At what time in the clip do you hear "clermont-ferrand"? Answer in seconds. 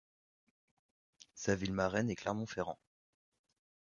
2.15-2.79